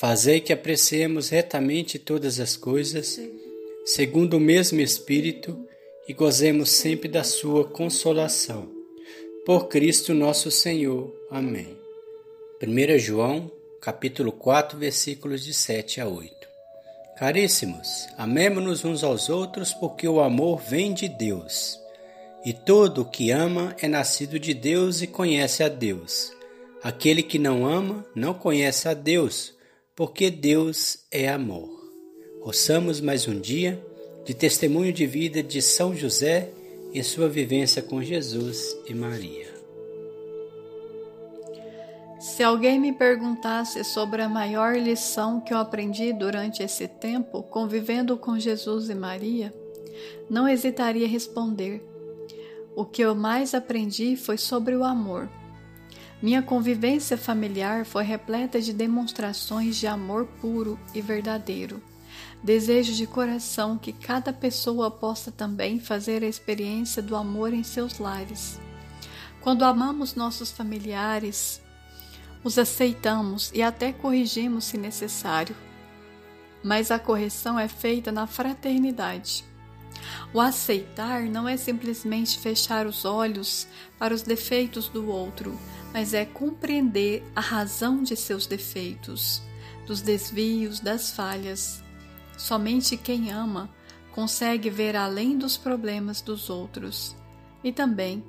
Fazei 0.00 0.40
que 0.40 0.50
apreciemos 0.50 1.28
retamente 1.28 1.98
todas 1.98 2.40
as 2.40 2.56
coisas, 2.56 3.20
segundo 3.84 4.38
o 4.38 4.40
mesmo 4.40 4.80
Espírito, 4.80 5.62
e 6.08 6.14
gozemos 6.14 6.70
sempre 6.70 7.06
da 7.06 7.22
sua 7.22 7.66
consolação. 7.66 8.66
Por 9.44 9.68
Cristo 9.68 10.14
nosso 10.14 10.50
Senhor. 10.50 11.14
Amém. 11.30 11.76
1 12.62 12.98
João, 12.98 13.52
capítulo 13.78 14.32
4, 14.32 14.78
versículos 14.78 15.44
de 15.44 15.52
7 15.52 16.00
a 16.00 16.08
8. 16.08 16.34
Caríssimos, 17.18 18.08
amemo-nos 18.16 18.86
uns 18.86 19.04
aos 19.04 19.28
outros, 19.28 19.74
porque 19.74 20.08
o 20.08 20.22
amor 20.22 20.62
vem 20.62 20.94
de 20.94 21.10
Deus. 21.10 21.78
E 22.42 22.54
todo 22.54 23.02
o 23.02 23.04
que 23.04 23.30
ama 23.30 23.76
é 23.78 23.86
nascido 23.86 24.38
de 24.38 24.54
Deus 24.54 25.02
e 25.02 25.06
conhece 25.06 25.62
a 25.62 25.68
Deus. 25.68 26.32
Aquele 26.82 27.22
que 27.22 27.38
não 27.38 27.66
ama 27.66 28.02
não 28.14 28.32
conhece 28.32 28.88
a 28.88 28.94
Deus, 28.94 29.59
porque 30.00 30.30
Deus 30.30 31.04
é 31.10 31.28
amor. 31.28 31.68
Ouçamos 32.40 33.02
mais 33.02 33.28
um 33.28 33.38
dia 33.38 33.84
de 34.24 34.32
testemunho 34.32 34.94
de 34.94 35.04
vida 35.04 35.42
de 35.42 35.60
São 35.60 35.94
José 35.94 36.54
em 36.94 37.02
sua 37.02 37.28
vivência 37.28 37.82
com 37.82 38.02
Jesus 38.02 38.74
e 38.88 38.94
Maria. 38.94 39.52
Se 42.18 42.42
alguém 42.42 42.80
me 42.80 42.94
perguntasse 42.94 43.84
sobre 43.84 44.22
a 44.22 44.28
maior 44.30 44.74
lição 44.74 45.38
que 45.38 45.52
eu 45.52 45.58
aprendi 45.58 46.14
durante 46.14 46.62
esse 46.62 46.88
tempo 46.88 47.42
convivendo 47.42 48.16
com 48.16 48.38
Jesus 48.38 48.88
e 48.88 48.94
Maria, 48.94 49.52
não 50.30 50.48
hesitaria 50.48 51.06
responder. 51.06 51.86
O 52.74 52.86
que 52.86 53.02
eu 53.02 53.14
mais 53.14 53.52
aprendi 53.52 54.16
foi 54.16 54.38
sobre 54.38 54.74
o 54.74 54.82
amor. 54.82 55.28
Minha 56.22 56.42
convivência 56.42 57.16
familiar 57.16 57.86
foi 57.86 58.04
repleta 58.04 58.60
de 58.60 58.74
demonstrações 58.74 59.76
de 59.76 59.86
amor 59.86 60.26
puro 60.40 60.78
e 60.94 61.00
verdadeiro. 61.00 61.82
Desejo 62.42 62.92
de 62.92 63.06
coração 63.06 63.78
que 63.78 63.92
cada 63.92 64.30
pessoa 64.32 64.90
possa 64.90 65.30
também 65.30 65.80
fazer 65.80 66.22
a 66.22 66.26
experiência 66.26 67.02
do 67.02 67.16
amor 67.16 67.54
em 67.54 67.62
seus 67.62 67.98
lares. 67.98 68.60
Quando 69.40 69.64
amamos 69.64 70.14
nossos 70.14 70.50
familiares, 70.50 71.62
os 72.44 72.58
aceitamos 72.58 73.50
e 73.54 73.62
até 73.62 73.90
corrigimos 73.90 74.64
se 74.64 74.76
necessário. 74.76 75.56
Mas 76.62 76.90
a 76.90 76.98
correção 76.98 77.58
é 77.58 77.66
feita 77.66 78.12
na 78.12 78.26
fraternidade. 78.26 79.49
O 80.32 80.40
aceitar 80.40 81.22
não 81.22 81.48
é 81.48 81.56
simplesmente 81.56 82.38
fechar 82.38 82.86
os 82.86 83.04
olhos 83.04 83.66
para 83.98 84.14
os 84.14 84.22
defeitos 84.22 84.88
do 84.88 85.08
outro, 85.08 85.58
mas 85.92 86.14
é 86.14 86.24
compreender 86.24 87.24
a 87.34 87.40
razão 87.40 88.02
de 88.02 88.16
seus 88.16 88.46
defeitos, 88.46 89.42
dos 89.86 90.00
desvios, 90.00 90.80
das 90.80 91.10
falhas. 91.10 91.82
Somente 92.38 92.96
quem 92.96 93.30
ama 93.30 93.68
consegue 94.12 94.70
ver 94.70 94.96
além 94.96 95.36
dos 95.36 95.56
problemas 95.56 96.20
dos 96.20 96.48
outros. 96.48 97.16
E 97.62 97.72
também 97.72 98.24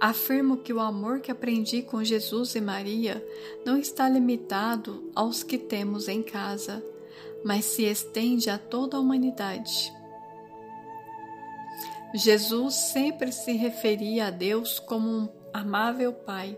afirmo 0.00 0.56
que 0.56 0.72
o 0.72 0.80
amor 0.80 1.20
que 1.20 1.30
aprendi 1.30 1.82
com 1.82 2.02
Jesus 2.02 2.54
e 2.54 2.60
Maria 2.60 3.24
não 3.64 3.76
está 3.76 4.08
limitado 4.08 5.10
aos 5.14 5.42
que 5.42 5.58
temos 5.58 6.08
em 6.08 6.22
casa, 6.22 6.82
mas 7.44 7.64
se 7.64 7.84
estende 7.84 8.50
a 8.50 8.58
toda 8.58 8.96
a 8.96 9.00
humanidade. 9.00 9.92
Jesus 12.14 12.74
sempre 12.74 13.32
se 13.32 13.52
referia 13.52 14.26
a 14.26 14.30
Deus 14.30 14.78
como 14.78 15.08
um 15.08 15.28
amável 15.52 16.12
Pai 16.12 16.56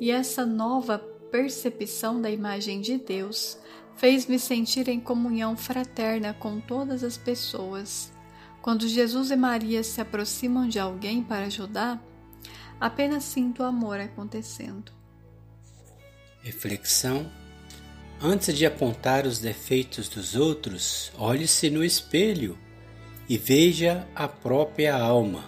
e 0.00 0.10
essa 0.10 0.46
nova 0.46 0.98
percepção 1.30 2.20
da 2.20 2.30
imagem 2.30 2.80
de 2.80 2.98
Deus 2.98 3.58
fez-me 3.96 4.38
sentir 4.38 4.88
em 4.88 5.00
comunhão 5.00 5.56
fraterna 5.56 6.32
com 6.32 6.60
todas 6.60 7.02
as 7.02 7.16
pessoas. 7.16 8.12
Quando 8.62 8.86
Jesus 8.86 9.30
e 9.30 9.36
Maria 9.36 9.82
se 9.82 10.00
aproximam 10.00 10.68
de 10.68 10.78
alguém 10.78 11.22
para 11.22 11.46
ajudar, 11.46 12.02
apenas 12.80 13.24
sinto 13.24 13.62
o 13.62 13.66
amor 13.66 13.98
acontecendo. 13.98 14.92
Reflexão: 16.42 17.30
Antes 18.20 18.56
de 18.56 18.64
apontar 18.64 19.26
os 19.26 19.38
defeitos 19.38 20.08
dos 20.08 20.36
outros, 20.36 21.10
olhe-se 21.18 21.68
no 21.70 21.84
espelho 21.84 22.56
e 23.28 23.36
veja 23.36 24.06
a 24.14 24.26
própria 24.26 24.96
alma. 24.96 25.44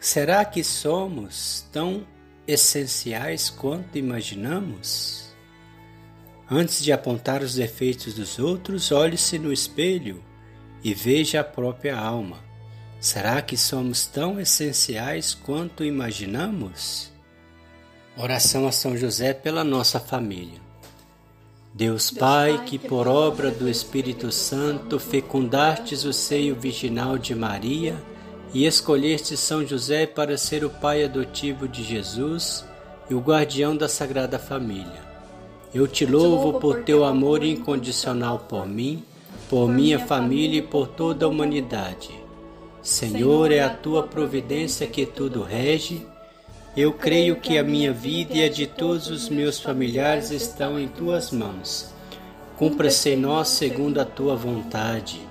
Será 0.00 0.44
que 0.44 0.62
somos 0.62 1.66
tão 1.72 2.06
essenciais 2.46 3.50
quanto 3.50 3.96
imaginamos? 3.96 5.28
Antes 6.50 6.82
de 6.82 6.92
apontar 6.92 7.42
os 7.42 7.54
defeitos 7.54 8.14
dos 8.14 8.38
outros, 8.38 8.92
olhe-se 8.92 9.38
no 9.38 9.52
espelho 9.52 10.22
e 10.82 10.94
veja 10.94 11.40
a 11.40 11.44
própria 11.44 11.96
alma. 11.96 12.38
Será 13.00 13.40
que 13.42 13.56
somos 13.56 14.06
tão 14.06 14.40
essenciais 14.40 15.34
quanto 15.34 15.84
imaginamos? 15.84 17.12
Oração 18.16 18.66
a 18.66 18.72
São 18.72 18.96
José 18.96 19.32
pela 19.32 19.62
nossa 19.62 20.00
família. 20.00 20.67
Deus 21.74 22.10
Pai, 22.10 22.64
que 22.64 22.78
por 22.78 23.06
obra 23.06 23.50
do 23.50 23.68
Espírito 23.68 24.32
Santo 24.32 24.98
fecundastes 24.98 26.04
o 26.04 26.12
seio 26.12 26.56
virginal 26.56 27.18
de 27.18 27.34
Maria, 27.34 27.96
e 28.52 28.66
escolheste 28.66 29.36
São 29.36 29.66
José 29.66 30.06
para 30.06 30.38
ser 30.38 30.64
o 30.64 30.70
pai 30.70 31.04
adotivo 31.04 31.68
de 31.68 31.82
Jesus 31.82 32.64
e 33.10 33.14
o 33.14 33.20
guardião 33.20 33.76
da 33.76 33.88
Sagrada 33.88 34.38
Família. 34.38 35.06
Eu 35.74 35.86
te 35.86 36.06
louvo 36.06 36.58
por 36.58 36.82
teu 36.82 37.04
amor 37.04 37.44
incondicional 37.44 38.38
por 38.48 38.66
mim, 38.66 39.04
por 39.50 39.68
minha 39.68 39.98
família 39.98 40.60
e 40.60 40.62
por 40.62 40.88
toda 40.88 41.26
a 41.26 41.28
humanidade. 41.28 42.10
Senhor, 42.82 43.52
é 43.52 43.60
a 43.60 43.68
tua 43.68 44.02
providência 44.02 44.86
que 44.86 45.04
tudo 45.04 45.42
rege. 45.42 46.06
Eu 46.80 46.92
creio 46.92 47.34
que 47.34 47.58
a 47.58 47.64
minha 47.64 47.92
vida 47.92 48.34
e 48.34 48.44
a 48.44 48.48
de 48.48 48.64
todos 48.64 49.10
os 49.10 49.28
meus 49.28 49.58
familiares 49.58 50.30
estão 50.30 50.78
em 50.78 50.86
tuas 50.86 51.32
mãos. 51.32 51.92
Cumpra-se 52.56 53.10
em 53.10 53.16
nós 53.16 53.48
segundo 53.48 54.00
a 54.00 54.04
tua 54.04 54.36
vontade 54.36 55.28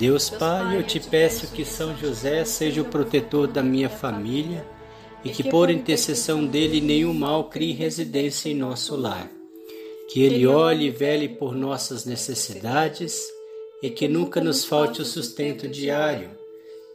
Deus 0.00 0.30
Pai, 0.30 0.78
eu 0.78 0.82
te 0.82 0.98
peço 0.98 1.48
que 1.48 1.64
São 1.64 1.96
José 1.96 2.44
seja 2.44 2.80
o 2.80 2.86
protetor 2.86 3.46
da 3.46 3.62
minha 3.62 3.88
família 3.88 4.66
e 5.24 5.30
que 5.30 5.44
por 5.44 5.70
intercessão 5.70 6.44
dele 6.46 6.80
nenhum 6.80 7.12
mal 7.12 7.50
crie 7.50 7.72
residência 7.72 8.48
em 8.48 8.54
nosso 8.54 8.96
lar. 8.96 9.30
Que 10.08 10.22
ele 10.22 10.46
olhe 10.46 10.86
e 10.86 10.90
vele 10.90 11.28
por 11.28 11.54
nossas 11.54 12.04
necessidades 12.04 13.20
e 13.82 13.90
que 13.90 14.08
nunca 14.08 14.40
nos 14.40 14.64
falte 14.64 15.02
o 15.02 15.04
sustento 15.04 15.68
diário. 15.68 16.30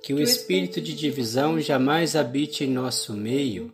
Que 0.01 0.13
o 0.13 0.19
espírito 0.19 0.81
de 0.81 0.93
divisão 0.93 1.61
jamais 1.61 2.15
habite 2.15 2.63
em 2.63 2.69
nosso 2.71 3.13
meio. 3.13 3.71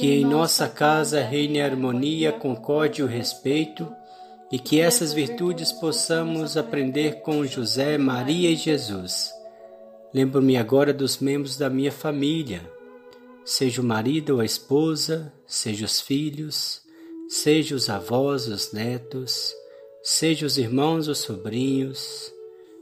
Que 0.00 0.12
em 0.12 0.24
nossa 0.24 0.66
casa 0.66 1.20
reine 1.20 1.60
a 1.60 1.66
harmonia, 1.66 2.32
concórdia 2.32 3.02
e 3.02 3.04
o 3.04 3.06
respeito 3.06 3.86
e 4.50 4.58
que 4.58 4.80
essas 4.80 5.12
virtudes 5.12 5.72
possamos 5.72 6.56
aprender 6.56 7.20
com 7.20 7.44
José, 7.44 7.98
Maria 7.98 8.50
e 8.50 8.56
Jesus. 8.56 9.30
Lembro-me 10.14 10.56
agora 10.56 10.94
dos 10.94 11.18
membros 11.18 11.58
da 11.58 11.68
minha 11.68 11.92
família, 11.92 12.62
seja 13.44 13.82
o 13.82 13.84
marido 13.84 14.36
ou 14.36 14.40
a 14.40 14.44
esposa, 14.46 15.30
seja 15.46 15.84
os 15.84 16.00
filhos, 16.00 16.80
seja 17.28 17.74
os 17.74 17.90
avós, 17.90 18.48
os 18.48 18.72
netos, 18.72 19.54
seja 20.02 20.46
os 20.46 20.56
irmãos 20.56 21.08
ou 21.08 21.14
sobrinhos, 21.14 22.32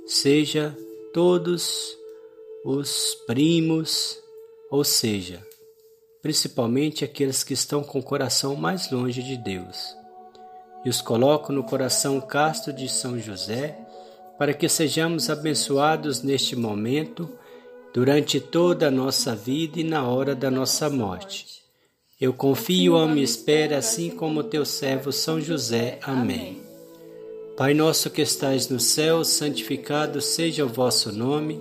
seja 0.07 0.73
todos 1.13 1.99
os 2.65 3.17
primos, 3.27 4.21
ou 4.71 4.85
seja, 4.85 5.48
principalmente 6.23 7.05
aqueles 7.05 7.45
que 7.45 7.55
estão 7.55 7.83
com 7.83 7.99
o 7.99 8.03
coração 8.03 8.57
mais 8.57 8.91
longe 8.91 9.23
de 9.23 9.37
Deus 9.37 9.99
e 10.85 10.89
os 10.89 11.01
coloco 11.01 11.53
no 11.53 11.63
coração 11.63 12.21
casto 12.21 12.73
de 12.73 12.89
São 12.89 13.19
José, 13.19 13.79
para 14.39 14.55
que 14.55 14.69
sejamos 14.69 15.29
abençoados 15.29 16.23
neste 16.23 16.55
momento, 16.55 17.29
durante 17.93 18.41
toda 18.41 18.89
a 18.89 18.91
nossa 18.91 19.35
vida 19.35 19.81
e 19.81 19.85
na 19.85 20.09
hora 20.09 20.35
da 20.35 20.51
nossa 20.51 20.89
morte. 20.89 21.59
Eu 22.21 22.33
confio, 22.33 22.97
amo 22.97 23.17
e 23.19 23.23
espero, 23.23 23.77
assim 23.77 24.11
como 24.11 24.43
teu 24.43 24.65
servo 24.65 25.13
São 25.13 25.41
José. 25.41 25.99
Amém. 26.03 26.63
Pai 27.57 27.75
nosso 27.75 28.11
que 28.11 28.23
estais 28.23 28.69
no 28.69 28.79
céu, 28.79 29.25
santificado 29.25 30.21
seja 30.21 30.65
o 30.65 30.69
vosso 30.69 31.13
nome. 31.13 31.61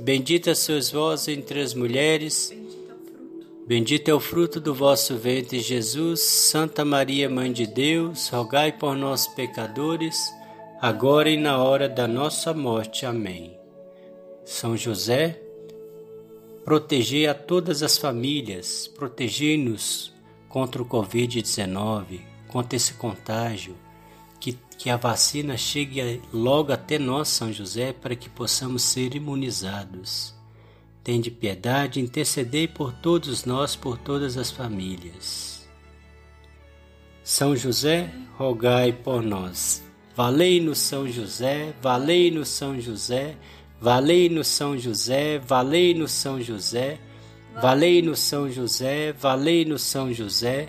Bendita 0.00 0.54
sois 0.54 0.90
vós 0.90 1.28
entre 1.28 1.60
as 1.60 1.74
mulheres, 1.74 2.54
bendito 3.66 4.08
é 4.08 4.14
o 4.14 4.18
fruto 4.18 4.58
do 4.58 4.74
vosso 4.74 5.14
ventre, 5.18 5.60
Jesus. 5.60 6.20
Santa 6.20 6.86
Maria, 6.86 7.28
Mãe 7.28 7.52
de 7.52 7.66
Deus, 7.66 8.30
rogai 8.30 8.72
por 8.72 8.96
nós, 8.96 9.26
pecadores, 9.26 10.32
agora 10.80 11.28
e 11.28 11.36
na 11.36 11.62
hora 11.62 11.86
da 11.86 12.08
nossa 12.08 12.54
morte. 12.54 13.04
Amém. 13.04 13.54
São 14.42 14.74
José, 14.74 15.38
protegei 16.64 17.26
a 17.26 17.34
todas 17.34 17.82
as 17.82 17.98
famílias, 17.98 18.88
protegei-nos 18.88 20.14
contra 20.48 20.80
o 20.80 20.86
Covid-19, 20.86 22.22
contra 22.48 22.74
esse 22.74 22.94
contágio, 22.94 23.76
que, 24.40 24.58
que 24.78 24.88
a 24.88 24.96
vacina 24.96 25.56
chegue 25.56 26.22
logo 26.32 26.72
até 26.72 26.98
nós, 26.98 27.28
São 27.28 27.52
José, 27.52 27.92
para 27.92 28.16
que 28.16 28.30
possamos 28.30 28.82
ser 28.82 29.14
imunizados. 29.14 30.34
Tende 31.04 31.30
piedade, 31.30 32.00
intercedei 32.00 32.66
por 32.66 32.92
todos 32.92 33.44
nós, 33.44 33.76
por 33.76 33.98
todas 33.98 34.36
as 34.36 34.50
famílias. 34.50 35.68
São 37.22 37.54
José, 37.54 38.10
rogai 38.36 38.92
por 38.92 39.22
nós. 39.22 39.82
Valei-nos 40.16 40.78
São 40.78 41.06
José, 41.06 41.74
valei-nos 41.80 42.48
São 42.48 42.80
José, 42.80 43.36
valei-nos 43.80 44.48
São 44.48 44.76
José, 44.76 45.38
valei-nos 45.38 46.10
São 46.12 46.40
José, 46.40 46.98
valei-nos 47.60 48.18
São 48.18 48.50
José, 48.50 49.12
valei-nos 49.12 49.82
São 49.82 50.12
José, 50.12 50.68